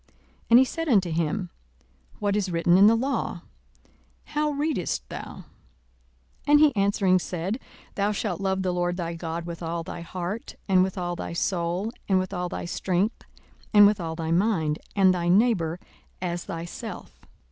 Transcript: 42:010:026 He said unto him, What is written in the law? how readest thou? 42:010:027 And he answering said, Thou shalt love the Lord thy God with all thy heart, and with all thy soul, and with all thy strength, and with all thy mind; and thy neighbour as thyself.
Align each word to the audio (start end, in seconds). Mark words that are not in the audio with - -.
42:010:026 0.49 0.57
He 0.57 0.65
said 0.65 0.89
unto 0.89 1.11
him, 1.11 1.49
What 2.17 2.35
is 2.35 2.49
written 2.51 2.75
in 2.75 2.87
the 2.87 2.95
law? 2.95 3.41
how 4.23 4.49
readest 4.49 5.07
thou? 5.09 5.45
42:010:027 6.47 6.47
And 6.47 6.59
he 6.59 6.75
answering 6.75 7.19
said, 7.19 7.59
Thou 7.93 8.11
shalt 8.11 8.41
love 8.41 8.63
the 8.63 8.73
Lord 8.73 8.97
thy 8.97 9.13
God 9.13 9.45
with 9.45 9.61
all 9.61 9.83
thy 9.83 10.01
heart, 10.01 10.55
and 10.67 10.81
with 10.81 10.97
all 10.97 11.15
thy 11.15 11.33
soul, 11.33 11.91
and 12.09 12.17
with 12.17 12.33
all 12.33 12.49
thy 12.49 12.65
strength, 12.65 13.21
and 13.75 13.85
with 13.85 13.99
all 13.99 14.15
thy 14.15 14.31
mind; 14.31 14.79
and 14.95 15.13
thy 15.13 15.27
neighbour 15.29 15.79
as 16.19 16.45
thyself. 16.45 17.21